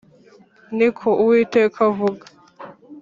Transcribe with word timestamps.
Ni 0.77 0.87
ko 0.97 1.09
Uwiteka 1.21 1.77
avuga 1.89 2.25